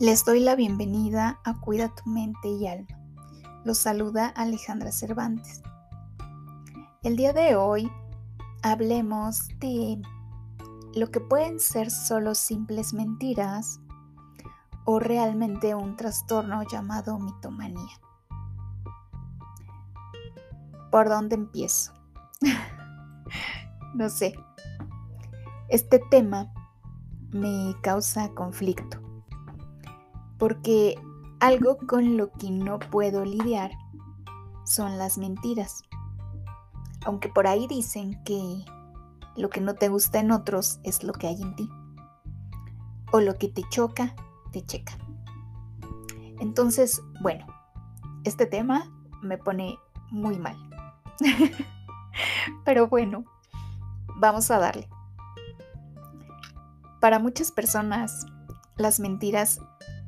Les 0.00 0.24
doy 0.24 0.40
la 0.40 0.56
bienvenida 0.56 1.40
a 1.44 1.60
Cuida 1.60 1.94
tu 1.94 2.08
mente 2.08 2.48
y 2.48 2.66
alma. 2.66 2.86
Los 3.66 3.76
saluda 3.76 4.28
Alejandra 4.28 4.92
Cervantes. 4.92 5.60
El 7.02 7.16
día 7.16 7.34
de 7.34 7.54
hoy 7.54 7.92
hablemos 8.62 9.46
de 9.58 10.00
lo 10.94 11.10
que 11.10 11.20
pueden 11.20 11.60
ser 11.60 11.90
solo 11.90 12.34
simples 12.34 12.94
mentiras 12.94 13.78
o 14.86 15.00
realmente 15.00 15.74
un 15.74 15.96
trastorno 15.96 16.62
llamado 16.62 17.18
mitomanía. 17.18 18.00
¿Por 20.90 21.10
dónde 21.10 21.34
empiezo? 21.34 21.92
no 23.94 24.08
sé. 24.08 24.32
Este 25.68 26.00
tema 26.10 26.50
me 27.32 27.76
causa 27.82 28.30
conflicto 28.30 29.09
porque 30.40 30.98
algo 31.38 31.76
con 31.86 32.16
lo 32.16 32.32
que 32.32 32.50
no 32.50 32.78
puedo 32.78 33.24
lidiar 33.24 33.70
son 34.64 34.98
las 34.98 35.18
mentiras. 35.18 35.82
Aunque 37.04 37.28
por 37.28 37.46
ahí 37.46 37.66
dicen 37.68 38.22
que 38.24 38.64
lo 39.36 39.50
que 39.50 39.60
no 39.60 39.74
te 39.74 39.88
gusta 39.88 40.18
en 40.18 40.32
otros 40.32 40.80
es 40.82 41.04
lo 41.04 41.12
que 41.12 41.28
hay 41.28 41.40
en 41.40 41.54
ti. 41.56 41.70
O 43.12 43.20
lo 43.20 43.36
que 43.36 43.48
te 43.48 43.62
choca, 43.68 44.14
te 44.50 44.64
checa. 44.64 44.96
Entonces, 46.40 47.02
bueno, 47.20 47.46
este 48.24 48.46
tema 48.46 48.90
me 49.22 49.36
pone 49.36 49.78
muy 50.10 50.38
mal. 50.38 50.56
Pero 52.64 52.88
bueno, 52.88 53.24
vamos 54.16 54.50
a 54.50 54.58
darle. 54.58 54.88
Para 56.98 57.18
muchas 57.18 57.52
personas, 57.52 58.24
las 58.76 59.00
mentiras 59.00 59.60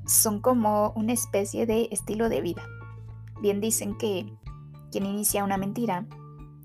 son 0.06 0.40
como 0.40 0.92
una 0.96 1.12
especie 1.12 1.66
de 1.66 1.88
estilo 1.90 2.28
de 2.28 2.40
vida. 2.40 2.62
Bien 3.40 3.60
dicen 3.60 3.96
que 3.96 4.36
quien 4.90 5.06
inicia 5.06 5.44
una 5.44 5.56
mentira 5.56 6.06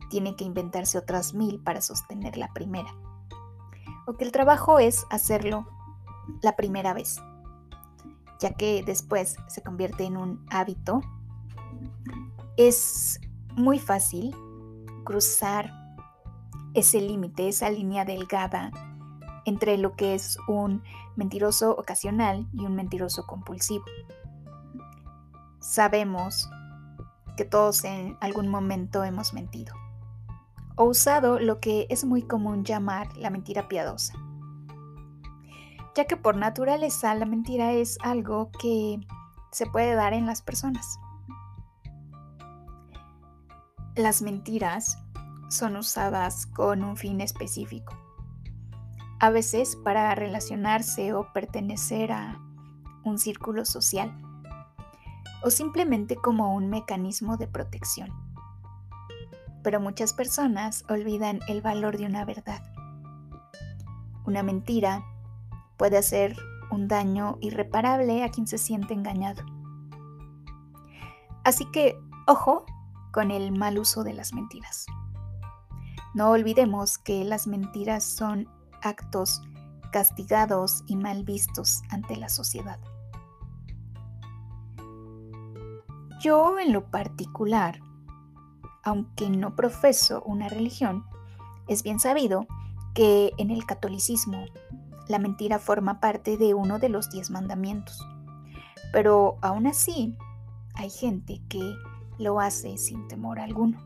tiene 0.09 0.35
que 0.35 0.43
inventarse 0.43 0.97
otras 0.97 1.33
mil 1.33 1.59
para 1.59 1.81
sostener 1.81 2.37
la 2.37 2.53
primera. 2.53 2.93
O 4.05 4.13
que 4.13 4.23
el 4.23 4.31
trabajo 4.31 4.79
es 4.79 5.05
hacerlo 5.09 5.67
la 6.41 6.55
primera 6.55 6.93
vez, 6.93 7.21
ya 8.39 8.53
que 8.53 8.83
después 8.85 9.37
se 9.47 9.61
convierte 9.61 10.05
en 10.05 10.17
un 10.17 10.45
hábito. 10.49 11.01
Es 12.57 13.19
muy 13.55 13.79
fácil 13.79 14.35
cruzar 15.03 15.71
ese 16.73 17.01
límite, 17.01 17.47
esa 17.47 17.69
línea 17.69 18.05
delgada 18.05 18.71
entre 19.47 19.77
lo 19.77 19.95
que 19.95 20.13
es 20.13 20.37
un 20.49 20.83
mentiroso 21.15 21.71
ocasional 21.71 22.45
y 22.51 22.65
un 22.65 22.75
mentiroso 22.75 23.25
compulsivo. 23.25 23.85
Sabemos 25.61 26.49
que 27.37 27.45
todos 27.45 27.85
en 27.85 28.17
algún 28.19 28.49
momento 28.49 29.05
hemos 29.05 29.33
mentido 29.33 29.73
o 30.75 30.83
usado 30.83 31.39
lo 31.39 31.59
que 31.61 31.87
es 31.89 32.03
muy 32.03 32.23
común 32.23 32.65
llamar 32.65 33.15
la 33.15 33.29
mentira 33.29 33.69
piadosa, 33.69 34.13
ya 35.95 36.05
que 36.05 36.17
por 36.17 36.35
naturaleza 36.35 37.15
la 37.15 37.25
mentira 37.25 37.71
es 37.71 37.97
algo 38.01 38.51
que 38.51 38.99
se 39.51 39.65
puede 39.65 39.95
dar 39.95 40.13
en 40.13 40.25
las 40.25 40.41
personas. 40.41 40.99
Las 43.95 44.21
mentiras 44.21 44.99
son 45.49 45.77
usadas 45.77 46.45
con 46.47 46.83
un 46.83 46.97
fin 46.97 47.21
específico 47.21 48.06
a 49.19 49.29
veces 49.29 49.75
para 49.75 50.13
relacionarse 50.15 51.13
o 51.13 51.31
pertenecer 51.33 52.11
a 52.11 52.39
un 53.03 53.17
círculo 53.17 53.65
social, 53.65 54.15
o 55.43 55.49
simplemente 55.49 56.15
como 56.15 56.53
un 56.53 56.69
mecanismo 56.69 57.37
de 57.37 57.47
protección. 57.47 58.11
Pero 59.63 59.79
muchas 59.79 60.13
personas 60.13 60.83
olvidan 60.89 61.39
el 61.47 61.61
valor 61.61 61.97
de 61.97 62.05
una 62.05 62.25
verdad. 62.25 62.61
Una 64.25 64.43
mentira 64.43 65.03
puede 65.77 65.97
hacer 65.97 66.35
un 66.69 66.87
daño 66.87 67.37
irreparable 67.41 68.23
a 68.23 68.29
quien 68.29 68.47
se 68.47 68.57
siente 68.57 68.93
engañado. 68.93 69.43
Así 71.43 71.65
que, 71.71 71.97
ojo 72.27 72.65
con 73.11 73.31
el 73.31 73.51
mal 73.51 73.79
uso 73.79 74.03
de 74.03 74.13
las 74.13 74.33
mentiras. 74.33 74.85
No 76.13 76.31
olvidemos 76.31 76.97
que 76.97 77.23
las 77.23 77.47
mentiras 77.47 78.03
son 78.03 78.49
actos 78.81 79.41
castigados 79.91 80.83
y 80.87 80.95
mal 80.95 81.23
vistos 81.23 81.81
ante 81.89 82.15
la 82.15 82.29
sociedad. 82.29 82.79
Yo 86.19 86.59
en 86.59 86.73
lo 86.73 86.89
particular, 86.89 87.79
aunque 88.83 89.29
no 89.29 89.55
profeso 89.55 90.23
una 90.23 90.49
religión, 90.49 91.05
es 91.67 91.83
bien 91.83 91.99
sabido 91.99 92.47
que 92.93 93.33
en 93.37 93.51
el 93.51 93.65
catolicismo 93.65 94.45
la 95.07 95.19
mentira 95.19 95.59
forma 95.59 95.99
parte 95.99 96.37
de 96.37 96.53
uno 96.53 96.79
de 96.79 96.89
los 96.89 97.09
diez 97.09 97.29
mandamientos. 97.29 98.05
Pero 98.91 99.37
aún 99.41 99.67
así, 99.67 100.17
hay 100.73 100.89
gente 100.89 101.41
que 101.49 101.75
lo 102.17 102.39
hace 102.39 102.77
sin 102.77 103.07
temor 103.07 103.39
alguno. 103.39 103.77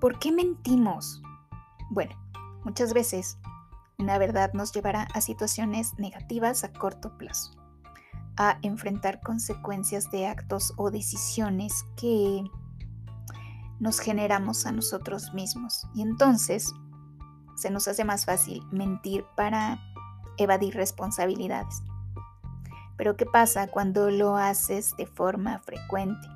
¿Por 0.00 0.18
qué 0.18 0.30
mentimos? 0.30 1.22
Bueno, 1.90 2.14
Muchas 2.66 2.92
veces, 2.92 3.38
una 3.96 4.18
verdad 4.18 4.52
nos 4.52 4.72
llevará 4.72 5.06
a 5.14 5.20
situaciones 5.20 5.96
negativas 6.00 6.64
a 6.64 6.72
corto 6.72 7.16
plazo, 7.16 7.52
a 8.36 8.58
enfrentar 8.62 9.20
consecuencias 9.20 10.10
de 10.10 10.26
actos 10.26 10.74
o 10.76 10.90
decisiones 10.90 11.84
que 11.96 12.42
nos 13.78 14.00
generamos 14.00 14.66
a 14.66 14.72
nosotros 14.72 15.32
mismos. 15.32 15.86
Y 15.94 16.02
entonces 16.02 16.72
se 17.54 17.70
nos 17.70 17.86
hace 17.86 18.04
más 18.04 18.24
fácil 18.24 18.60
mentir 18.72 19.24
para 19.36 19.78
evadir 20.36 20.74
responsabilidades. 20.74 21.84
Pero 22.96 23.16
¿qué 23.16 23.26
pasa 23.26 23.68
cuando 23.68 24.10
lo 24.10 24.36
haces 24.36 24.96
de 24.96 25.06
forma 25.06 25.60
frecuente? 25.60 26.26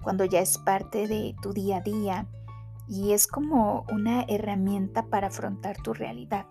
Cuando 0.00 0.26
ya 0.26 0.38
es 0.38 0.58
parte 0.58 1.08
de 1.08 1.34
tu 1.42 1.52
día 1.52 1.78
a 1.78 1.80
día, 1.80 2.28
y 2.92 3.14
es 3.14 3.26
como 3.26 3.86
una 3.90 4.24
herramienta 4.28 5.06
para 5.06 5.28
afrontar 5.28 5.78
tu 5.78 5.94
realidad. 5.94 6.44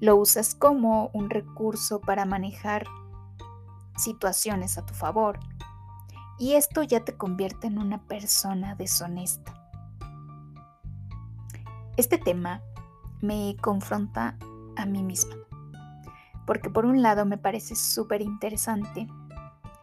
Lo 0.00 0.16
usas 0.16 0.54
como 0.54 1.10
un 1.12 1.28
recurso 1.28 2.00
para 2.00 2.24
manejar 2.24 2.86
situaciones 3.98 4.78
a 4.78 4.86
tu 4.86 4.94
favor 4.94 5.38
y 6.38 6.54
esto 6.54 6.82
ya 6.82 7.04
te 7.04 7.18
convierte 7.18 7.66
en 7.66 7.78
una 7.78 8.02
persona 8.06 8.76
deshonesta. 8.76 9.52
Este 11.98 12.16
tema 12.16 12.62
me 13.20 13.56
confronta 13.60 14.38
a 14.74 14.86
mí 14.86 15.02
misma, 15.02 15.36
porque 16.46 16.70
por 16.70 16.86
un 16.86 17.02
lado 17.02 17.26
me 17.26 17.36
parece 17.36 17.76
súper 17.76 18.22
interesante 18.22 19.06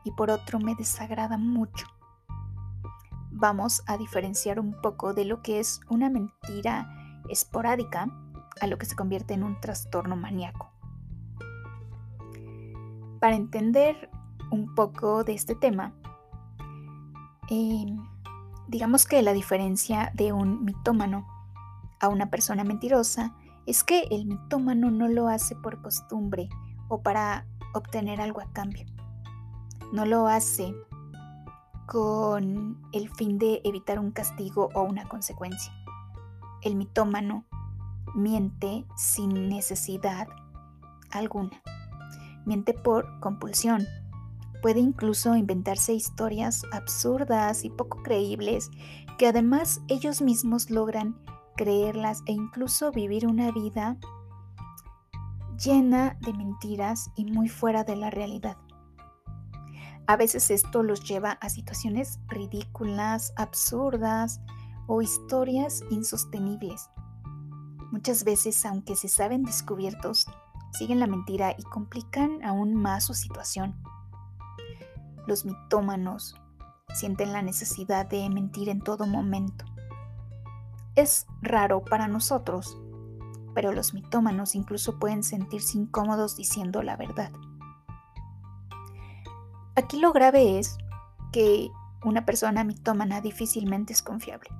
y 0.03 0.12
por 0.14 0.32
otro 0.32 0.58
me 0.58 0.74
desagrada 0.74 1.38
mucho 1.38 1.86
vamos 3.41 3.81
a 3.88 3.97
diferenciar 3.97 4.59
un 4.59 4.79
poco 4.81 5.16
de 5.16 5.25
lo 5.25 5.41
que 5.41 5.59
es 5.59 5.81
una 5.90 6.12
mentira 6.12 6.88
esporádica 7.28 8.07
a 8.62 8.68
lo 8.68 8.78
que 8.78 8.85
se 8.85 8.96
convierte 8.96 9.34
en 9.34 9.44
un 9.44 9.59
trastorno 9.59 10.16
maníaco. 10.16 10.69
Para 13.19 13.35
entender 13.35 14.11
un 14.52 14.76
poco 14.76 15.23
de 15.23 15.34
este 15.34 15.55
tema, 15.55 15.91
em, 17.49 17.97
digamos 18.67 19.08
que 19.08 19.23
la 19.23 19.34
diferencia 19.34 20.11
de 20.14 20.34
un 20.34 20.64
mitómano 20.64 21.26
a 21.99 22.09
una 22.09 22.29
persona 22.29 22.64
mentirosa 22.64 23.35
es 23.66 23.84
que 23.84 24.03
el 24.11 24.28
mitómano 24.28 24.91
no 24.91 25.08
lo 25.08 25.29
hace 25.29 25.55
por 25.55 25.82
costumbre 25.82 26.47
o 26.90 27.02
para 27.02 27.47
obtener 27.73 28.22
algo 28.22 28.40
a 28.40 28.53
cambio. 28.53 28.85
No 29.91 30.05
lo 30.05 30.28
hace 30.28 30.76
con 31.91 32.78
el 32.93 33.09
fin 33.09 33.38
de 33.38 33.59
evitar 33.66 33.99
un 33.99 34.11
castigo 34.11 34.70
o 34.73 34.84
una 34.84 35.09
consecuencia. 35.09 35.73
El 36.61 36.78
mitómano 36.78 37.43
miente 38.16 38.85
sin 38.96 39.49
necesidad 39.49 40.26
alguna. 41.09 41.61
Miente 42.46 42.73
por 42.73 43.20
compulsión. 43.20 43.85
Puede 44.61 44.79
incluso 44.79 45.35
inventarse 45.35 45.93
historias 45.93 46.64
absurdas 46.72 47.66
y 47.66 47.70
poco 47.70 48.02
creíbles 48.03 48.72
que 49.17 49.28
además 49.28 49.82
ellos 49.90 50.22
mismos 50.22 50.70
logran 50.70 51.20
creerlas 51.58 52.23
e 52.26 52.32
incluso 52.32 52.93
vivir 52.93 53.28
una 53.28 53.52
vida 53.52 53.97
llena 55.61 56.17
de 56.22 56.32
mentiras 56.32 57.11
y 57.17 57.26
muy 57.26 57.49
fuera 57.49 57.84
de 57.84 57.97
la 57.97 58.09
realidad. 58.09 58.55
A 60.11 60.17
veces 60.17 60.52
esto 60.52 60.84
los 60.84 61.05
lleva 61.05 61.37
a 61.40 61.47
situaciones 61.47 62.19
ridículas, 62.28 63.31
absurdas 63.37 64.41
o 64.85 65.02
historias 65.02 65.85
insostenibles. 65.90 66.90
Muchas 67.93 68.25
veces, 68.25 68.66
aunque 68.66 68.97
se 68.97 69.08
saben 69.08 69.43
descubiertos, 69.43 70.25
siguen 70.73 70.99
la 70.99 71.08
mentira 71.08 71.55
y 71.58 71.63
complican 71.63 72.43
aún 72.43 72.73
más 72.73 73.05
su 73.05 73.13
situación. 73.13 73.81
Los 75.28 75.46
mitómanos 75.46 76.35
sienten 76.93 77.31
la 77.31 77.41
necesidad 77.41 78.05
de 78.05 78.29
mentir 78.29 78.67
en 78.67 78.81
todo 78.81 79.07
momento. 79.07 79.64
Es 80.97 81.25
raro 81.41 81.85
para 81.85 82.09
nosotros, 82.09 82.78
pero 83.55 83.72
los 83.72 83.93
mitómanos 83.93 84.55
incluso 84.55 84.99
pueden 84.99 85.23
sentirse 85.23 85.78
incómodos 85.78 86.35
diciendo 86.35 86.84
la 86.84 86.97
verdad. 86.97 87.31
Aquí 89.81 89.99
lo 89.99 90.13
grave 90.13 90.59
es 90.59 90.78
que 91.31 91.72
una 92.05 92.23
persona 92.23 92.63
mitómana 92.63 93.19
difícilmente 93.19 93.93
es 93.93 94.03
confiable. 94.03 94.51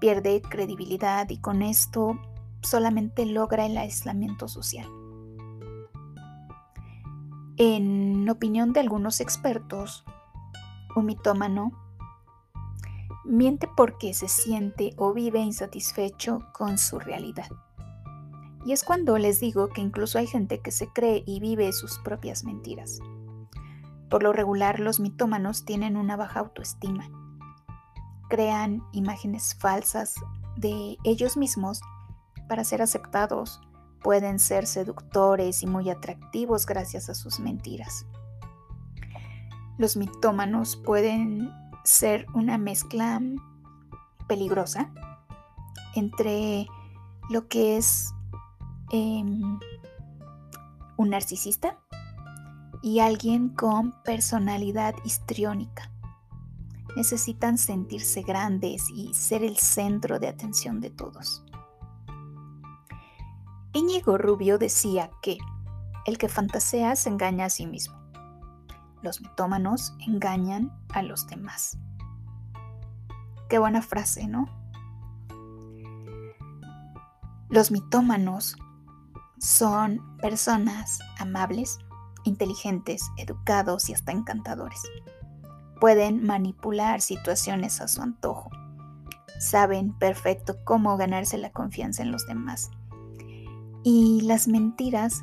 Pierde 0.00 0.42
credibilidad 0.42 1.28
y 1.28 1.38
con 1.38 1.60
esto 1.60 2.16
solamente 2.62 3.26
logra 3.26 3.66
el 3.66 3.76
aislamiento 3.76 4.46
social. 4.46 4.86
En 7.56 8.30
opinión 8.30 8.72
de 8.72 8.78
algunos 8.78 9.20
expertos, 9.20 10.04
un 10.94 11.06
mitómano 11.06 11.72
miente 13.24 13.68
porque 13.76 14.14
se 14.14 14.28
siente 14.28 14.94
o 14.98 15.12
vive 15.14 15.40
insatisfecho 15.40 16.46
con 16.52 16.78
su 16.78 17.00
realidad. 17.00 17.48
Y 18.64 18.70
es 18.70 18.84
cuando 18.84 19.18
les 19.18 19.40
digo 19.40 19.70
que 19.70 19.80
incluso 19.80 20.16
hay 20.16 20.28
gente 20.28 20.60
que 20.60 20.70
se 20.70 20.86
cree 20.92 21.24
y 21.26 21.40
vive 21.40 21.72
sus 21.72 21.98
propias 21.98 22.44
mentiras. 22.44 23.00
Por 24.10 24.22
lo 24.22 24.32
regular, 24.32 24.80
los 24.80 25.00
mitómanos 25.00 25.64
tienen 25.64 25.96
una 25.96 26.16
baja 26.16 26.40
autoestima. 26.40 27.08
Crean 28.28 28.82
imágenes 28.92 29.54
falsas 29.58 30.14
de 30.56 30.96
ellos 31.04 31.36
mismos 31.36 31.80
para 32.48 32.64
ser 32.64 32.82
aceptados. 32.82 33.60
Pueden 34.02 34.38
ser 34.38 34.66
seductores 34.66 35.62
y 35.62 35.66
muy 35.66 35.90
atractivos 35.90 36.66
gracias 36.66 37.08
a 37.10 37.14
sus 37.14 37.40
mentiras. 37.40 38.06
Los 39.76 39.96
mitómanos 39.96 40.76
pueden 40.76 41.52
ser 41.84 42.26
una 42.34 42.58
mezcla 42.58 43.20
peligrosa 44.26 44.90
entre 45.94 46.66
lo 47.30 47.48
que 47.48 47.76
es 47.76 48.12
em, 48.90 49.58
un 50.96 51.10
narcisista 51.10 51.78
y 52.82 53.00
alguien 53.00 53.48
con 53.48 53.92
personalidad 54.02 54.94
histriónica. 55.04 55.90
Necesitan 56.96 57.58
sentirse 57.58 58.22
grandes 58.22 58.88
y 58.94 59.12
ser 59.14 59.44
el 59.44 59.56
centro 59.56 60.18
de 60.18 60.28
atención 60.28 60.80
de 60.80 60.90
todos. 60.90 61.44
Íñigo 63.72 64.18
Rubio 64.18 64.58
decía 64.58 65.10
que 65.22 65.38
el 66.06 66.18
que 66.18 66.28
fantasea 66.28 66.96
se 66.96 67.10
engaña 67.10 67.44
a 67.44 67.50
sí 67.50 67.66
mismo. 67.66 67.98
Los 69.02 69.20
mitómanos 69.20 69.94
engañan 70.06 70.72
a 70.88 71.02
los 71.02 71.26
demás. 71.26 71.78
Qué 73.48 73.58
buena 73.58 73.82
frase, 73.82 74.26
¿no? 74.26 74.46
Los 77.50 77.70
mitómanos 77.70 78.56
son 79.38 80.16
personas 80.18 80.98
amables, 81.18 81.78
inteligentes, 82.28 83.02
educados 83.16 83.88
y 83.88 83.94
hasta 83.94 84.12
encantadores. 84.12 84.80
Pueden 85.80 86.24
manipular 86.24 87.00
situaciones 87.00 87.80
a 87.80 87.88
su 87.88 88.02
antojo. 88.02 88.50
Saben 89.40 89.92
perfecto 89.98 90.56
cómo 90.64 90.96
ganarse 90.96 91.38
la 91.38 91.50
confianza 91.50 92.02
en 92.02 92.12
los 92.12 92.26
demás. 92.26 92.70
Y 93.82 94.20
las 94.22 94.48
mentiras 94.48 95.22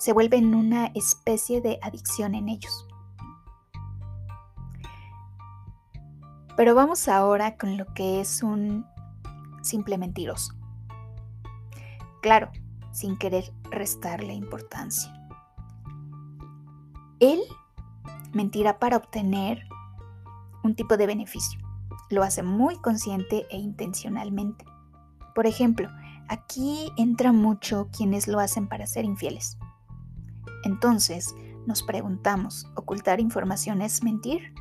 se 0.00 0.14
vuelven 0.14 0.54
una 0.54 0.86
especie 0.94 1.60
de 1.60 1.78
adicción 1.82 2.34
en 2.34 2.48
ellos. 2.48 2.86
Pero 6.56 6.74
vamos 6.74 7.06
ahora 7.06 7.58
con 7.58 7.76
lo 7.76 7.84
que 7.92 8.20
es 8.20 8.42
un 8.42 8.86
simple 9.62 9.98
mentiroso. 9.98 10.54
Claro, 12.22 12.50
sin 12.92 13.18
querer 13.18 13.52
restarle 13.70 14.32
importancia. 14.32 15.19
Él 17.20 17.40
mentirá 18.32 18.78
para 18.78 18.96
obtener 18.96 19.66
un 20.62 20.74
tipo 20.74 20.96
de 20.96 21.06
beneficio. 21.06 21.60
Lo 22.10 22.22
hace 22.22 22.42
muy 22.42 22.76
consciente 22.76 23.46
e 23.50 23.56
intencionalmente. 23.56 24.64
Por 25.34 25.46
ejemplo, 25.46 25.88
aquí 26.28 26.90
entra 26.96 27.32
mucho 27.32 27.88
quienes 27.96 28.26
lo 28.26 28.40
hacen 28.40 28.68
para 28.68 28.86
ser 28.86 29.04
infieles. 29.04 29.58
Entonces, 30.64 31.34
nos 31.66 31.82
preguntamos, 31.82 32.66
¿ocultar 32.74 33.20
información 33.20 33.82
es 33.82 34.02
mentir? 34.02 34.52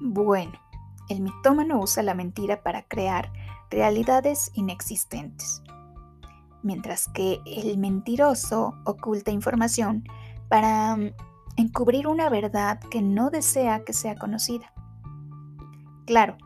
Bueno, 0.00 0.52
el 1.08 1.20
mitómano 1.20 1.80
usa 1.80 2.02
la 2.02 2.14
mentira 2.14 2.62
para 2.62 2.82
crear 2.82 3.32
realidades 3.70 4.50
inexistentes, 4.54 5.62
mientras 6.62 7.08
que 7.08 7.40
el 7.46 7.78
mentiroso 7.78 8.74
oculta 8.84 9.30
información 9.30 10.04
para 10.48 10.96
mm, 10.96 11.12
encubrir 11.56 12.06
una 12.06 12.28
verdad 12.28 12.80
que 12.90 13.02
no 13.02 13.30
desea 13.30 13.84
que 13.84 13.92
sea 13.92 14.16
conocida. 14.16 14.72
Claro, 16.06 16.36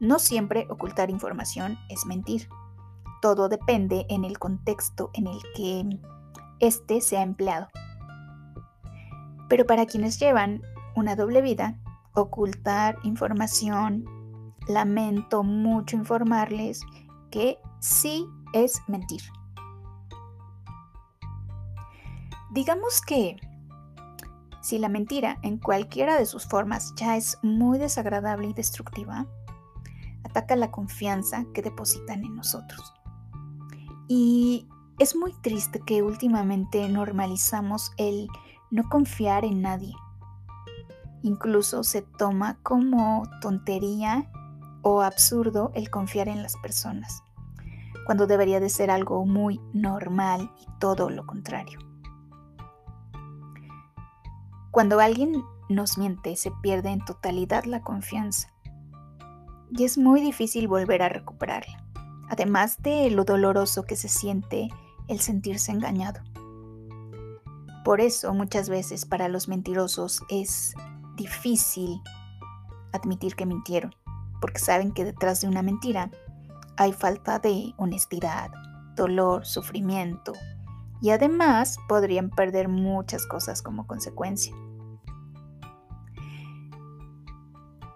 no 0.00 0.18
siempre 0.18 0.66
ocultar 0.70 1.10
información 1.10 1.78
es 1.88 2.06
mentir. 2.06 2.48
Todo 3.20 3.48
depende 3.48 4.06
en 4.08 4.24
el 4.24 4.38
contexto 4.38 5.10
en 5.14 5.26
el 5.26 5.38
que 5.54 6.00
este 6.60 7.00
se 7.00 7.18
ha 7.18 7.22
empleado. 7.22 7.68
Pero 9.48 9.66
para 9.66 9.86
quienes 9.86 10.18
llevan 10.18 10.62
una 10.96 11.14
doble 11.14 11.42
vida, 11.42 11.78
ocultar 12.14 12.98
información, 13.04 14.04
lamento 14.66 15.42
mucho 15.42 15.96
informarles 15.96 16.80
que 17.30 17.58
sí 17.80 18.26
es 18.52 18.80
mentir. 18.88 19.22
Digamos 22.52 23.00
que 23.00 23.36
si 24.60 24.78
la 24.78 24.90
mentira 24.90 25.38
en 25.42 25.58
cualquiera 25.58 26.18
de 26.18 26.26
sus 26.26 26.46
formas 26.46 26.92
ya 26.96 27.16
es 27.16 27.38
muy 27.42 27.78
desagradable 27.78 28.48
y 28.48 28.52
destructiva, 28.52 29.26
ataca 30.22 30.54
la 30.54 30.70
confianza 30.70 31.46
que 31.54 31.62
depositan 31.62 32.24
en 32.24 32.36
nosotros. 32.36 32.92
Y 34.06 34.68
es 34.98 35.16
muy 35.16 35.32
triste 35.40 35.80
que 35.80 36.02
últimamente 36.02 36.86
normalizamos 36.88 37.92
el 37.96 38.28
no 38.70 38.88
confiar 38.90 39.46
en 39.46 39.62
nadie. 39.62 39.94
Incluso 41.22 41.82
se 41.84 42.02
toma 42.02 42.58
como 42.62 43.22
tontería 43.40 44.30
o 44.82 45.00
absurdo 45.00 45.72
el 45.74 45.90
confiar 45.90 46.28
en 46.28 46.42
las 46.42 46.56
personas, 46.58 47.22
cuando 48.04 48.26
debería 48.26 48.60
de 48.60 48.68
ser 48.68 48.90
algo 48.90 49.24
muy 49.24 49.58
normal 49.72 50.52
y 50.60 50.66
todo 50.78 51.08
lo 51.08 51.26
contrario. 51.26 51.91
Cuando 54.72 55.00
alguien 55.00 55.44
nos 55.68 55.98
miente 55.98 56.34
se 56.34 56.50
pierde 56.62 56.88
en 56.88 57.04
totalidad 57.04 57.64
la 57.64 57.82
confianza 57.82 58.50
y 59.70 59.84
es 59.84 59.98
muy 59.98 60.22
difícil 60.22 60.66
volver 60.66 61.02
a 61.02 61.10
recuperarla, 61.10 61.84
además 62.30 62.80
de 62.80 63.10
lo 63.10 63.24
doloroso 63.24 63.84
que 63.84 63.96
se 63.96 64.08
siente 64.08 64.70
el 65.08 65.20
sentirse 65.20 65.72
engañado. 65.72 66.22
Por 67.84 68.00
eso 68.00 68.32
muchas 68.32 68.70
veces 68.70 69.04
para 69.04 69.28
los 69.28 69.46
mentirosos 69.46 70.22
es 70.30 70.72
difícil 71.16 72.00
admitir 72.94 73.36
que 73.36 73.44
mintieron, 73.44 73.94
porque 74.40 74.58
saben 74.58 74.92
que 74.92 75.04
detrás 75.04 75.42
de 75.42 75.48
una 75.48 75.60
mentira 75.60 76.10
hay 76.78 76.94
falta 76.94 77.38
de 77.38 77.74
honestidad, 77.76 78.50
dolor, 78.96 79.44
sufrimiento 79.44 80.32
y 81.02 81.10
además 81.10 81.78
podrían 81.88 82.30
perder 82.30 82.68
muchas 82.68 83.26
cosas 83.26 83.60
como 83.60 83.86
consecuencia. 83.88 84.54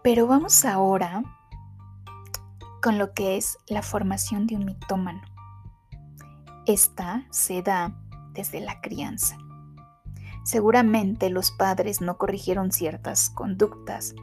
Pero 0.02 0.26
vamos 0.26 0.64
ahora 0.64 1.22
con 2.82 2.98
lo 2.98 3.12
que 3.14 3.36
es 3.36 3.58
la 3.68 3.82
formación 3.82 4.46
de 4.46 4.56
un 4.56 4.64
mitómano. 4.64 5.22
Esta 6.66 7.24
se 7.30 7.62
da 7.62 7.96
desde 8.32 8.60
la 8.60 8.80
crianza. 8.80 9.38
Seguramente 10.44 11.30
los 11.30 11.52
padres 11.52 12.00
no 12.00 12.18
corrigieron 12.18 12.72
ciertas 12.72 13.30
conductas. 13.30 14.14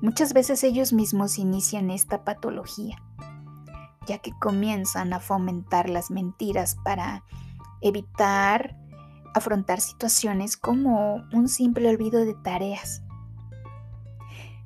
Muchas 0.00 0.32
veces 0.32 0.62
ellos 0.64 0.92
mismos 0.92 1.38
inician 1.38 1.90
esta 1.90 2.24
patología, 2.24 3.02
ya 4.06 4.18
que 4.18 4.32
comienzan 4.40 5.12
a 5.12 5.20
fomentar 5.20 5.88
las 5.88 6.10
mentiras 6.10 6.76
para 6.84 7.24
evitar 7.82 8.76
afrontar 9.34 9.80
situaciones 9.80 10.56
como 10.56 11.24
un 11.32 11.48
simple 11.48 11.88
olvido 11.88 12.24
de 12.24 12.34
tareas. 12.34 13.02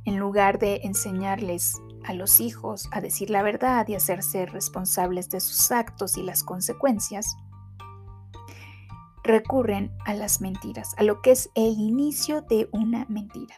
En 0.04 0.18
lugar 0.18 0.58
de 0.58 0.80
enseñarles 0.84 1.80
a 2.04 2.12
los 2.12 2.40
hijos 2.40 2.88
a 2.92 3.00
decir 3.00 3.30
la 3.30 3.42
verdad 3.42 3.86
y 3.88 3.94
hacerse 3.94 4.46
responsables 4.46 5.28
de 5.30 5.40
sus 5.40 5.70
actos 5.72 6.16
y 6.16 6.22
las 6.22 6.44
consecuencias, 6.44 7.36
recurren 9.24 9.92
a 10.04 10.14
las 10.14 10.40
mentiras, 10.40 10.94
a 10.98 11.02
lo 11.02 11.20
que 11.20 11.32
es 11.32 11.50
el 11.54 11.72
inicio 11.72 12.42
de 12.42 12.68
una 12.72 13.06
mentira. 13.08 13.56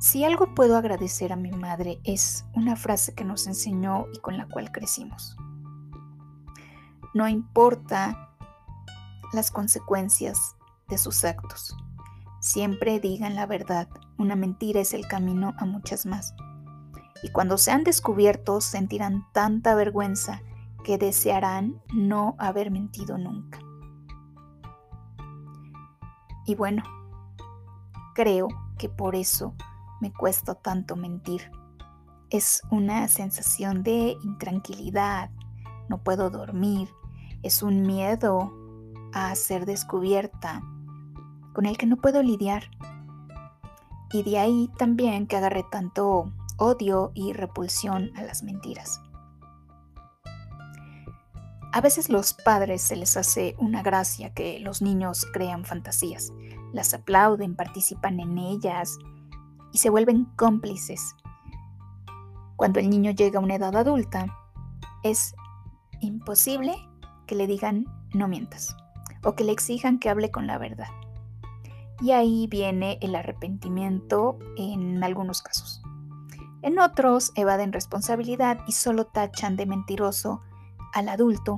Si 0.00 0.24
algo 0.24 0.54
puedo 0.54 0.76
agradecer 0.76 1.32
a 1.32 1.36
mi 1.36 1.50
madre 1.50 2.00
es 2.04 2.44
una 2.54 2.76
frase 2.76 3.14
que 3.14 3.24
nos 3.24 3.46
enseñó 3.46 4.06
y 4.12 4.18
con 4.18 4.36
la 4.36 4.46
cual 4.46 4.70
crecimos. 4.70 5.36
No 7.14 7.28
importa 7.28 8.30
las 9.32 9.50
consecuencias 9.50 10.56
de 10.88 10.98
sus 10.98 11.24
actos. 11.24 11.76
Siempre 12.40 13.00
digan 13.00 13.34
la 13.34 13.46
verdad. 13.46 13.88
Una 14.16 14.36
mentira 14.36 14.80
es 14.80 14.94
el 14.94 15.06
camino 15.06 15.54
a 15.58 15.64
muchas 15.64 16.06
más. 16.06 16.34
Y 17.22 17.30
cuando 17.30 17.58
sean 17.58 17.84
descubiertos 17.84 18.64
sentirán 18.64 19.26
tanta 19.32 19.74
vergüenza 19.74 20.42
que 20.84 20.98
desearán 20.98 21.82
no 21.92 22.36
haber 22.38 22.70
mentido 22.70 23.18
nunca. 23.18 23.58
Y 26.46 26.54
bueno, 26.54 26.82
creo 28.14 28.48
que 28.78 28.88
por 28.88 29.14
eso 29.14 29.54
me 30.00 30.12
cuesta 30.12 30.54
tanto 30.54 30.96
mentir. 30.96 31.50
Es 32.30 32.62
una 32.70 33.08
sensación 33.08 33.82
de 33.82 34.16
intranquilidad, 34.22 35.30
no 35.88 35.98
puedo 36.02 36.30
dormir, 36.30 36.88
es 37.42 37.62
un 37.62 37.82
miedo 37.82 38.52
a 39.12 39.34
ser 39.34 39.66
descubierta 39.66 40.62
con 41.54 41.66
el 41.66 41.76
que 41.76 41.86
no 41.86 41.96
puedo 41.96 42.22
lidiar. 42.22 42.64
Y 44.12 44.22
de 44.22 44.38
ahí 44.38 44.70
también 44.78 45.26
que 45.26 45.36
agarré 45.36 45.64
tanto 45.70 46.32
odio 46.56 47.12
y 47.14 47.32
repulsión 47.32 48.10
a 48.16 48.22
las 48.22 48.42
mentiras. 48.42 49.00
A 51.72 51.80
veces 51.82 52.08
los 52.08 52.32
padres 52.32 52.80
se 52.80 52.96
les 52.96 53.16
hace 53.16 53.54
una 53.58 53.82
gracia 53.82 54.32
que 54.32 54.58
los 54.58 54.80
niños 54.80 55.26
crean 55.32 55.64
fantasías, 55.64 56.32
las 56.72 56.94
aplauden, 56.94 57.54
participan 57.54 58.20
en 58.20 58.38
ellas, 58.38 58.98
y 59.72 59.78
se 59.78 59.90
vuelven 59.90 60.24
cómplices. 60.36 61.14
Cuando 62.56 62.80
el 62.80 62.88
niño 62.88 63.10
llega 63.10 63.38
a 63.38 63.42
una 63.42 63.56
edad 63.56 63.76
adulta, 63.76 64.26
es 65.02 65.34
imposible 66.00 66.87
que 67.28 67.36
le 67.36 67.46
digan 67.46 67.84
no 68.12 68.26
mientas 68.26 68.76
o 69.22 69.36
que 69.36 69.44
le 69.44 69.52
exijan 69.52 70.00
que 70.00 70.10
hable 70.10 70.32
con 70.32 70.48
la 70.48 70.58
verdad. 70.58 70.88
Y 72.00 72.12
ahí 72.12 72.48
viene 72.48 72.98
el 73.02 73.14
arrepentimiento 73.14 74.38
en 74.56 75.02
algunos 75.04 75.42
casos. 75.42 75.82
En 76.62 76.80
otros 76.80 77.32
evaden 77.36 77.72
responsabilidad 77.72 78.58
y 78.66 78.72
solo 78.72 79.06
tachan 79.06 79.56
de 79.56 79.66
mentiroso 79.66 80.42
al 80.92 81.08
adulto 81.08 81.56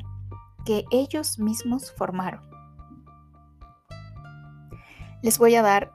que 0.66 0.84
ellos 0.90 1.38
mismos 1.38 1.92
formaron. 1.92 2.42
Les 5.22 5.38
voy 5.38 5.54
a 5.54 5.62
dar 5.62 5.92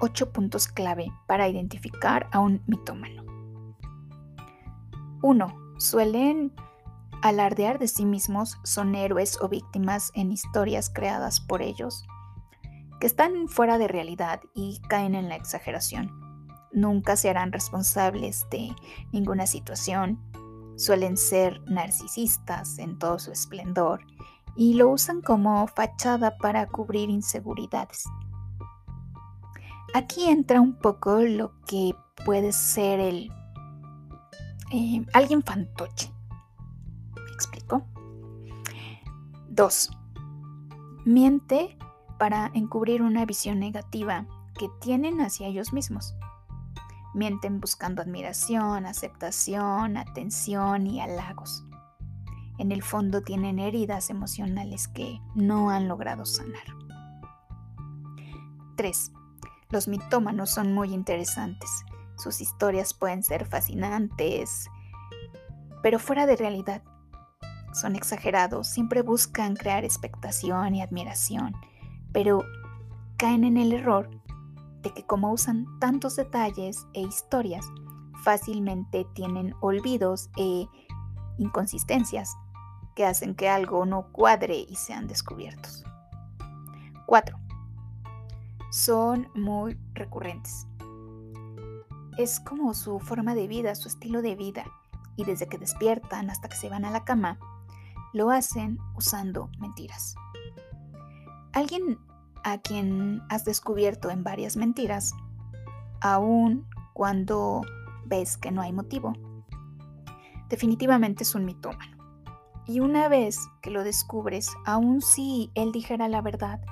ocho 0.00 0.32
puntos 0.32 0.68
clave 0.68 1.12
para 1.26 1.48
identificar 1.48 2.28
a 2.32 2.40
un 2.40 2.62
mitómano. 2.66 3.24
1. 5.22 5.74
Suelen 5.78 6.52
alardear 7.22 7.78
de 7.78 7.88
sí 7.88 8.04
mismos, 8.04 8.58
son 8.64 8.94
héroes 8.94 9.38
o 9.40 9.48
víctimas 9.48 10.12
en 10.14 10.32
historias 10.32 10.90
creadas 10.90 11.40
por 11.40 11.62
ellos, 11.62 12.04
que 13.00 13.06
están 13.06 13.48
fuera 13.48 13.78
de 13.78 13.88
realidad 13.88 14.40
y 14.54 14.80
caen 14.88 15.14
en 15.14 15.28
la 15.28 15.36
exageración. 15.36 16.10
Nunca 16.72 17.16
se 17.16 17.30
harán 17.30 17.52
responsables 17.52 18.46
de 18.50 18.74
ninguna 19.12 19.46
situación, 19.46 20.20
suelen 20.76 21.16
ser 21.16 21.62
narcisistas 21.66 22.78
en 22.78 22.98
todo 22.98 23.18
su 23.18 23.32
esplendor 23.32 24.00
y 24.56 24.74
lo 24.74 24.88
usan 24.88 25.20
como 25.22 25.66
fachada 25.66 26.36
para 26.38 26.66
cubrir 26.66 27.10
inseguridades. 27.10 28.04
Aquí 29.94 30.28
entra 30.28 30.60
un 30.60 30.74
poco 30.74 31.20
lo 31.20 31.52
que 31.66 31.94
puede 32.24 32.52
ser 32.52 33.00
el 33.00 33.30
eh, 34.72 35.04
alguien 35.12 35.42
fantoche. 35.42 36.15
2. 39.56 39.90
Miente 41.06 41.78
para 42.18 42.50
encubrir 42.52 43.00
una 43.00 43.24
visión 43.24 43.58
negativa 43.58 44.26
que 44.58 44.68
tienen 44.82 45.22
hacia 45.22 45.46
ellos 45.46 45.72
mismos. 45.72 46.14
Mienten 47.14 47.58
buscando 47.58 48.02
admiración, 48.02 48.84
aceptación, 48.84 49.96
atención 49.96 50.86
y 50.86 51.00
halagos. 51.00 51.64
En 52.58 52.70
el 52.70 52.82
fondo 52.82 53.22
tienen 53.22 53.58
heridas 53.58 54.10
emocionales 54.10 54.88
que 54.88 55.22
no 55.34 55.70
han 55.70 55.88
logrado 55.88 56.26
sanar. 56.26 56.66
3. 58.76 59.12
Los 59.70 59.88
mitómanos 59.88 60.50
son 60.50 60.74
muy 60.74 60.92
interesantes. 60.92 61.70
Sus 62.18 62.42
historias 62.42 62.92
pueden 62.92 63.22
ser 63.22 63.46
fascinantes, 63.46 64.68
pero 65.82 65.98
fuera 65.98 66.26
de 66.26 66.36
realidad 66.36 66.82
son 67.76 67.94
exagerados, 67.94 68.68
siempre 68.68 69.02
buscan 69.02 69.54
crear 69.54 69.84
expectación 69.84 70.74
y 70.74 70.82
admiración, 70.82 71.54
pero 72.10 72.42
caen 73.18 73.44
en 73.44 73.58
el 73.58 73.72
error 73.72 74.08
de 74.80 74.94
que 74.94 75.04
como 75.04 75.30
usan 75.30 75.66
tantos 75.78 76.16
detalles 76.16 76.86
e 76.94 77.02
historias, 77.02 77.66
fácilmente 78.24 79.06
tienen 79.14 79.54
olvidos 79.60 80.30
e 80.38 80.66
inconsistencias 81.36 82.34
que 82.94 83.04
hacen 83.04 83.34
que 83.34 83.50
algo 83.50 83.84
no 83.84 84.10
cuadre 84.10 84.56
y 84.56 84.74
sean 84.76 85.06
descubiertos. 85.06 85.84
4 87.04 87.38
son 88.70 89.28
muy 89.34 89.78
recurrentes. 89.94 90.66
Es 92.16 92.40
como 92.40 92.72
su 92.74 93.00
forma 93.00 93.34
de 93.34 93.48
vida, 93.48 93.74
su 93.74 93.88
estilo 93.88 94.22
de 94.22 94.34
vida, 94.34 94.64
y 95.16 95.24
desde 95.24 95.46
que 95.46 95.58
despiertan 95.58 96.30
hasta 96.30 96.48
que 96.48 96.56
se 96.56 96.68
van 96.68 96.84
a 96.84 96.90
la 96.90 97.04
cama, 97.04 97.38
lo 98.16 98.30
hacen 98.30 98.78
usando 98.94 99.50
mentiras. 99.58 100.14
Alguien 101.52 101.98
a 102.44 102.56
quien 102.56 103.22
has 103.28 103.44
descubierto 103.44 104.08
en 104.08 104.24
varias 104.24 104.56
mentiras, 104.56 105.12
aun 106.00 106.66
cuando 106.94 107.60
ves 108.06 108.38
que 108.38 108.50
no 108.50 108.62
hay 108.62 108.72
motivo, 108.72 109.12
definitivamente 110.48 111.24
es 111.24 111.34
un 111.34 111.44
mitómano. 111.44 111.94
Y 112.66 112.80
una 112.80 113.08
vez 113.10 113.38
que 113.60 113.70
lo 113.70 113.84
descubres, 113.84 114.50
aun 114.64 115.02
si 115.02 115.50
él 115.54 115.70
dijera 115.70 116.08
la 116.08 116.22
verdad, 116.22 116.62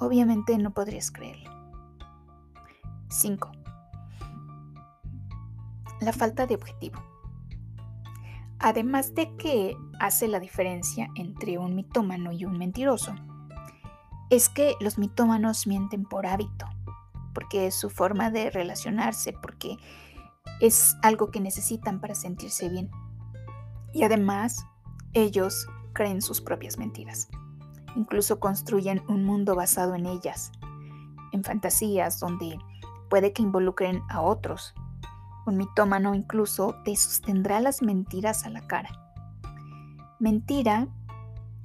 obviamente 0.00 0.58
no 0.58 0.74
podrías 0.74 1.12
creerlo. 1.12 1.50
5. 3.10 3.52
La 6.00 6.12
falta 6.12 6.48
de 6.48 6.56
objetivo. 6.56 7.13
Además 8.66 9.14
de 9.14 9.36
que 9.36 9.76
hace 10.00 10.26
la 10.26 10.40
diferencia 10.40 11.10
entre 11.16 11.58
un 11.58 11.74
mitómano 11.74 12.32
y 12.32 12.46
un 12.46 12.56
mentiroso, 12.56 13.14
es 14.30 14.48
que 14.48 14.74
los 14.80 14.96
mitómanos 14.96 15.66
mienten 15.66 16.04
por 16.04 16.24
hábito, 16.26 16.64
porque 17.34 17.66
es 17.66 17.74
su 17.74 17.90
forma 17.90 18.30
de 18.30 18.48
relacionarse, 18.48 19.34
porque 19.34 19.76
es 20.62 20.96
algo 21.02 21.30
que 21.30 21.40
necesitan 21.40 22.00
para 22.00 22.14
sentirse 22.14 22.70
bien. 22.70 22.90
Y 23.92 24.04
además, 24.04 24.64
ellos 25.12 25.68
creen 25.92 26.22
sus 26.22 26.40
propias 26.40 26.78
mentiras. 26.78 27.28
Incluso 27.96 28.40
construyen 28.40 29.02
un 29.08 29.26
mundo 29.26 29.54
basado 29.54 29.94
en 29.94 30.06
ellas, 30.06 30.52
en 31.32 31.44
fantasías 31.44 32.18
donde 32.18 32.58
puede 33.10 33.34
que 33.34 33.42
involucren 33.42 34.00
a 34.08 34.22
otros. 34.22 34.74
Un 35.46 35.56
mitómano 35.56 36.14
incluso 36.14 36.74
te 36.84 36.96
sostendrá 36.96 37.60
las 37.60 37.82
mentiras 37.82 38.44
a 38.44 38.50
la 38.50 38.66
cara. 38.66 38.90
Mentira 40.18 40.88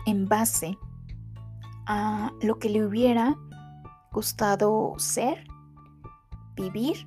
en 0.06 0.28
base 0.28 0.78
a 1.86 2.32
lo 2.42 2.60
que 2.60 2.70
le 2.70 2.86
hubiera 2.86 3.38
gustado 4.12 4.94
ser, 4.98 5.46
vivir 6.56 7.06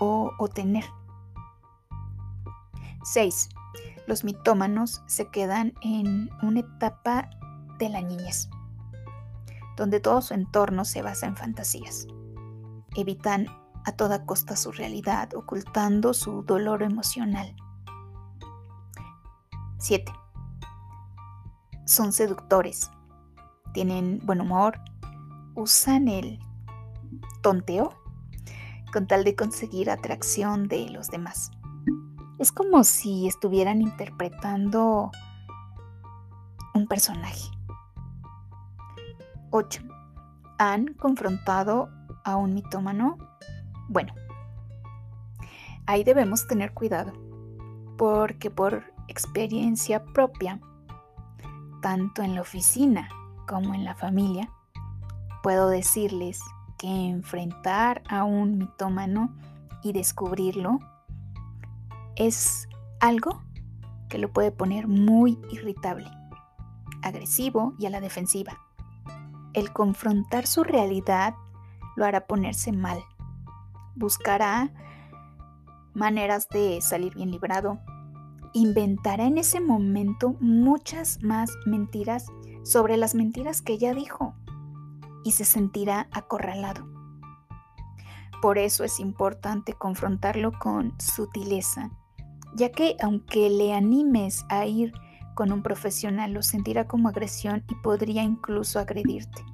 o, 0.00 0.32
o 0.38 0.48
tener. 0.48 0.84
6. 3.04 3.48
Los 4.06 4.24
mitómanos 4.24 5.02
se 5.06 5.28
quedan 5.30 5.72
en 5.82 6.30
una 6.42 6.60
etapa 6.60 7.30
de 7.78 7.88
la 7.88 8.02
niñez, 8.02 8.50
donde 9.76 10.00
todo 10.00 10.20
su 10.20 10.34
entorno 10.34 10.84
se 10.84 11.00
basa 11.00 11.26
en 11.26 11.36
fantasías. 11.36 12.06
Evitan 12.96 13.46
a 13.84 13.92
toda 13.92 14.24
costa 14.26 14.56
su 14.56 14.72
realidad, 14.72 15.34
ocultando 15.34 16.14
su 16.14 16.42
dolor 16.42 16.82
emocional. 16.82 17.54
7. 19.78 20.12
Son 21.86 22.12
seductores, 22.12 22.90
tienen 23.72 24.20
buen 24.24 24.40
humor, 24.40 24.78
usan 25.54 26.08
el 26.08 26.38
tonteo 27.42 27.94
con 28.92 29.06
tal 29.06 29.24
de 29.24 29.36
conseguir 29.36 29.90
atracción 29.90 30.68
de 30.68 30.90
los 30.90 31.08
demás. 31.08 31.50
Es 32.38 32.52
como 32.52 32.84
si 32.84 33.26
estuvieran 33.26 33.80
interpretando 33.80 35.10
un 36.74 36.86
personaje. 36.86 37.50
8. 39.50 39.82
¿Han 40.58 40.94
confrontado 40.94 41.88
a 42.24 42.36
un 42.36 42.54
mitómano? 42.54 43.29
Bueno, 43.90 44.14
ahí 45.86 46.04
debemos 46.04 46.46
tener 46.46 46.72
cuidado, 46.72 47.12
porque 47.98 48.48
por 48.48 48.84
experiencia 49.08 50.04
propia, 50.04 50.60
tanto 51.82 52.22
en 52.22 52.36
la 52.36 52.42
oficina 52.42 53.08
como 53.48 53.74
en 53.74 53.84
la 53.84 53.96
familia, 53.96 54.48
puedo 55.42 55.68
decirles 55.68 56.38
que 56.78 56.86
enfrentar 56.86 58.04
a 58.08 58.22
un 58.22 58.58
mitómano 58.58 59.34
y 59.82 59.92
descubrirlo 59.92 60.78
es 62.14 62.68
algo 63.00 63.42
que 64.08 64.18
lo 64.18 64.32
puede 64.32 64.52
poner 64.52 64.86
muy 64.86 65.36
irritable, 65.50 66.08
agresivo 67.02 67.74
y 67.76 67.86
a 67.86 67.90
la 67.90 68.00
defensiva. 68.00 68.56
El 69.52 69.72
confrontar 69.72 70.46
su 70.46 70.62
realidad 70.62 71.34
lo 71.96 72.04
hará 72.04 72.28
ponerse 72.28 72.70
mal. 72.70 73.02
Buscará 73.94 74.72
maneras 75.94 76.48
de 76.48 76.80
salir 76.80 77.14
bien 77.14 77.30
librado. 77.30 77.80
Inventará 78.52 79.24
en 79.24 79.38
ese 79.38 79.60
momento 79.60 80.36
muchas 80.40 81.22
más 81.22 81.50
mentiras 81.66 82.26
sobre 82.64 82.96
las 82.96 83.14
mentiras 83.14 83.62
que 83.62 83.78
ya 83.78 83.94
dijo 83.94 84.34
y 85.24 85.32
se 85.32 85.44
sentirá 85.44 86.08
acorralado. 86.12 86.88
Por 88.40 88.58
eso 88.58 88.84
es 88.84 89.00
importante 89.00 89.74
confrontarlo 89.74 90.52
con 90.58 90.94
sutileza, 90.98 91.90
ya 92.56 92.72
que 92.72 92.96
aunque 93.02 93.50
le 93.50 93.74
animes 93.74 94.44
a 94.48 94.64
ir 94.66 94.92
con 95.34 95.52
un 95.52 95.62
profesional, 95.62 96.32
lo 96.32 96.42
sentirá 96.42 96.86
como 96.86 97.08
agresión 97.08 97.64
y 97.68 97.74
podría 97.76 98.22
incluso 98.22 98.78
agredirte. 98.78 99.44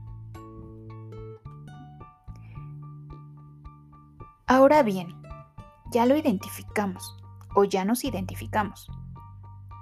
Ahora 4.49 4.85
bien, 4.85 5.09
ya 5.91 6.07
lo 6.07 6.17
identificamos 6.17 7.17
o 7.57 7.65
ya 7.65 7.85
nos 7.85 8.05
identificamos, 8.05 8.89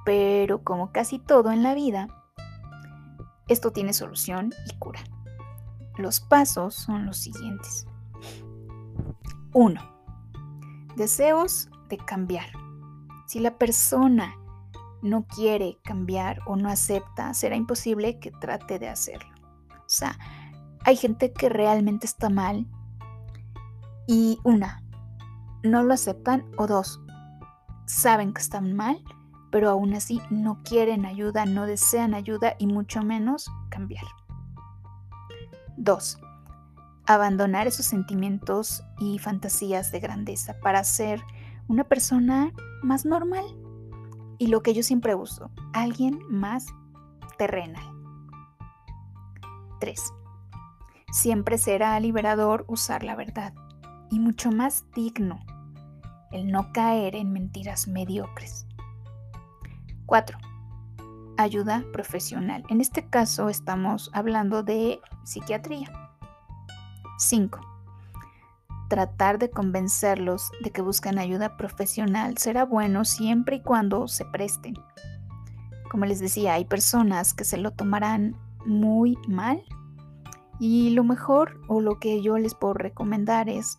pero 0.06 0.64
como 0.64 0.90
casi 0.90 1.18
todo 1.18 1.52
en 1.52 1.62
la 1.62 1.74
vida, 1.74 2.08
esto 3.46 3.72
tiene 3.72 3.92
solución 3.92 4.54
y 4.66 4.78
cura. 4.78 5.00
Los 5.98 6.20
pasos 6.20 6.74
son 6.74 7.04
los 7.04 7.18
siguientes. 7.18 7.86
1. 9.52 9.80
Deseos 10.96 11.68
de 11.90 11.98
cambiar. 11.98 12.46
Si 13.26 13.40
la 13.40 13.58
persona 13.58 14.34
no 15.02 15.26
quiere 15.26 15.78
cambiar 15.84 16.40
o 16.46 16.56
no 16.56 16.70
acepta, 16.70 17.34
será 17.34 17.56
imposible 17.56 18.18
que 18.18 18.30
trate 18.30 18.78
de 18.78 18.88
hacerlo. 18.88 19.30
O 19.70 19.88
sea, 19.88 20.18
hay 20.86 20.96
gente 20.96 21.34
que 21.34 21.50
realmente 21.50 22.06
está 22.06 22.30
mal 22.30 22.66
y 24.06 24.38
una, 24.44 24.82
no 25.62 25.82
lo 25.82 25.94
aceptan 25.94 26.44
o 26.56 26.66
dos, 26.66 27.00
saben 27.86 28.32
que 28.34 28.42
están 28.42 28.74
mal, 28.74 29.02
pero 29.50 29.70
aún 29.70 29.94
así 29.94 30.20
no 30.30 30.62
quieren 30.62 31.06
ayuda, 31.06 31.46
no 31.46 31.66
desean 31.66 32.14
ayuda 32.14 32.54
y 32.58 32.66
mucho 32.66 33.02
menos 33.02 33.50
cambiar. 33.70 34.04
2. 35.76 36.18
Abandonar 37.06 37.66
esos 37.66 37.86
sentimientos 37.86 38.82
y 38.98 39.18
fantasías 39.18 39.92
de 39.92 40.00
grandeza 40.00 40.54
para 40.60 40.82
ser 40.84 41.22
una 41.68 41.84
persona 41.84 42.52
más 42.82 43.04
normal. 43.04 43.44
Y 44.38 44.48
lo 44.48 44.62
que 44.62 44.74
yo 44.74 44.82
siempre 44.82 45.14
uso, 45.14 45.50
alguien 45.72 46.18
más 46.28 46.66
terrenal. 47.38 47.84
3. 49.80 50.12
Siempre 51.12 51.58
será 51.58 51.98
liberador 52.00 52.64
usar 52.68 53.04
la 53.04 53.14
verdad 53.14 53.54
y 54.10 54.20
mucho 54.20 54.50
más 54.50 54.84
digno 54.94 55.40
el 56.32 56.50
no 56.50 56.72
caer 56.72 57.14
en 57.14 57.32
mentiras 57.32 57.86
mediocres. 57.88 58.66
4 60.06 60.38
ayuda 61.36 61.84
profesional. 61.92 62.64
En 62.68 62.80
este 62.80 63.06
caso 63.06 63.48
estamos 63.48 64.10
hablando 64.12 64.62
de 64.62 65.00
psiquiatría. 65.24 65.90
5. 67.18 67.60
Tratar 68.88 69.38
de 69.38 69.50
convencerlos 69.50 70.50
de 70.62 70.70
que 70.70 70.82
buscan 70.82 71.18
ayuda 71.18 71.56
profesional 71.56 72.38
será 72.38 72.64
bueno 72.64 73.04
siempre 73.04 73.56
y 73.56 73.62
cuando 73.62 74.08
se 74.08 74.24
presten. 74.24 74.74
Como 75.90 76.06
les 76.06 76.18
decía, 76.18 76.54
hay 76.54 76.64
personas 76.64 77.34
que 77.34 77.44
se 77.44 77.56
lo 77.56 77.70
tomarán 77.70 78.36
muy 78.66 79.16
mal 79.28 79.62
y 80.58 80.90
lo 80.90 81.04
mejor 81.04 81.60
o 81.68 81.80
lo 81.80 81.98
que 81.98 82.22
yo 82.22 82.38
les 82.38 82.54
puedo 82.54 82.74
recomendar 82.74 83.48
es 83.48 83.76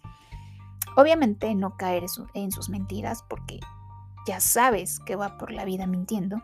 obviamente 0.95 1.53
no 1.55 1.77
caer 1.77 2.05
en 2.33 2.51
sus 2.51 2.69
mentiras 2.69 3.23
porque 3.29 3.59
ya 4.27 4.39
sabes 4.39 4.99
que 4.99 5.15
va 5.15 5.37
por 5.37 5.51
la 5.51 5.65
vida 5.65 5.87
mintiendo 5.87 6.41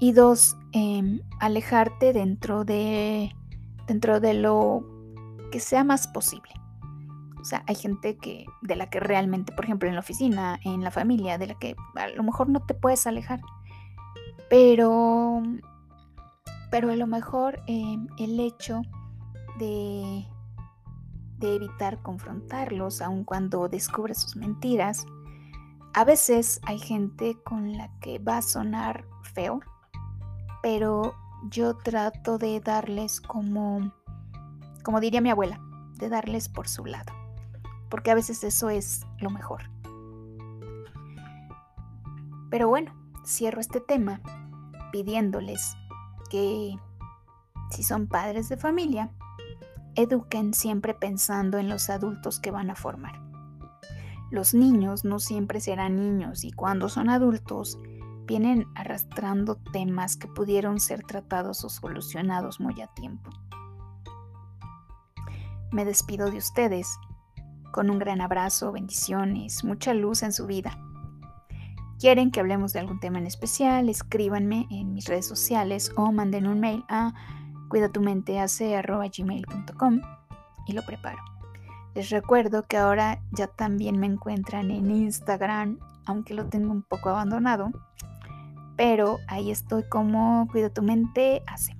y 0.00 0.12
dos, 0.12 0.56
em, 0.72 1.20
alejarte 1.40 2.12
dentro 2.12 2.64
de, 2.64 3.34
dentro 3.86 4.20
de 4.20 4.34
lo 4.34 4.84
que 5.50 5.60
sea 5.60 5.84
más 5.84 6.08
posible. 6.08 6.52
O 7.40 7.44
sea, 7.44 7.62
hay 7.66 7.74
gente 7.74 8.16
que, 8.16 8.46
de 8.62 8.76
la 8.76 8.90
que 8.90 9.00
realmente, 9.00 9.52
por 9.52 9.64
ejemplo, 9.64 9.88
en 9.88 9.94
la 9.94 10.00
oficina, 10.00 10.58
en 10.64 10.82
la 10.82 10.90
familia, 10.90 11.38
de 11.38 11.48
la 11.48 11.54
que 11.54 11.76
a 11.94 12.08
lo 12.08 12.22
mejor 12.22 12.48
no 12.48 12.60
te 12.60 12.74
puedes 12.74 13.06
alejar. 13.06 13.40
Pero, 14.48 15.42
pero 16.70 16.90
a 16.90 16.96
lo 16.96 17.06
mejor 17.06 17.62
em, 17.66 18.06
el 18.18 18.40
hecho 18.40 18.82
de, 19.58 20.26
evitar 21.46 22.00
confrontarlos, 22.02 23.02
aun 23.02 23.24
cuando 23.24 23.68
descubres 23.68 24.18
sus 24.18 24.36
mentiras, 24.36 25.06
a 25.94 26.04
veces 26.04 26.60
hay 26.64 26.78
gente 26.78 27.36
con 27.44 27.76
la 27.76 27.90
que 28.00 28.18
va 28.18 28.38
a 28.38 28.42
sonar 28.42 29.06
feo, 29.22 29.60
pero 30.62 31.14
yo 31.50 31.76
trato 31.76 32.38
de 32.38 32.60
darles 32.60 33.20
como, 33.20 33.92
como 34.82 35.00
diría 35.00 35.20
mi 35.20 35.30
abuela, 35.30 35.60
de 35.98 36.08
darles 36.08 36.48
por 36.48 36.68
su 36.68 36.84
lado, 36.84 37.12
porque 37.90 38.10
a 38.10 38.14
veces 38.14 38.42
eso 38.44 38.70
es 38.70 39.06
lo 39.18 39.30
mejor. 39.30 39.70
Pero 42.50 42.68
bueno, 42.68 42.92
cierro 43.24 43.60
este 43.60 43.80
tema 43.80 44.20
pidiéndoles 44.92 45.76
que 46.30 46.76
si 47.70 47.82
son 47.82 48.06
padres 48.06 48.48
de 48.48 48.56
familia, 48.56 49.10
eduquen 49.96 50.54
siempre 50.54 50.94
pensando 50.94 51.58
en 51.58 51.68
los 51.68 51.90
adultos 51.90 52.40
que 52.40 52.50
van 52.50 52.70
a 52.70 52.74
formar. 52.74 53.20
Los 54.30 54.54
niños 54.54 55.04
no 55.04 55.18
siempre 55.18 55.60
serán 55.60 55.96
niños 55.96 56.44
y 56.44 56.50
cuando 56.50 56.88
son 56.88 57.08
adultos 57.08 57.78
vienen 58.26 58.66
arrastrando 58.74 59.56
temas 59.72 60.16
que 60.16 60.28
pudieron 60.28 60.80
ser 60.80 61.02
tratados 61.02 61.64
o 61.64 61.68
solucionados 61.68 62.58
muy 62.60 62.80
a 62.80 62.88
tiempo. 62.88 63.30
Me 65.70 65.84
despido 65.84 66.30
de 66.30 66.38
ustedes 66.38 66.88
con 67.72 67.90
un 67.90 67.98
gran 67.98 68.20
abrazo, 68.20 68.72
bendiciones, 68.72 69.64
mucha 69.64 69.94
luz 69.94 70.22
en 70.22 70.32
su 70.32 70.46
vida. 70.46 70.78
¿Quieren 71.98 72.30
que 72.30 72.40
hablemos 72.40 72.72
de 72.72 72.80
algún 72.80 73.00
tema 73.00 73.18
en 73.18 73.26
especial? 73.26 73.88
Escríbanme 73.88 74.66
en 74.70 74.92
mis 74.92 75.06
redes 75.06 75.26
sociales 75.26 75.92
o 75.96 76.12
manden 76.12 76.46
un 76.46 76.60
mail 76.60 76.84
a 76.88 77.14
cuidatumenteace.gmail.com 77.68 80.00
y 80.66 80.72
lo 80.72 80.82
preparo. 80.82 81.18
Les 81.94 82.10
recuerdo 82.10 82.66
que 82.66 82.76
ahora 82.76 83.22
ya 83.32 83.46
también 83.46 83.98
me 83.98 84.06
encuentran 84.06 84.70
en 84.70 84.90
Instagram, 84.90 85.78
aunque 86.06 86.34
lo 86.34 86.46
tengo 86.46 86.72
un 86.72 86.82
poco 86.82 87.08
abandonado 87.10 87.70
pero 88.76 89.18
ahí 89.28 89.50
estoy 89.50 89.84
como 89.84 90.48
Cuida 90.50 90.70
tu 90.70 90.82
mente 90.82 91.42
hace. 91.46 91.76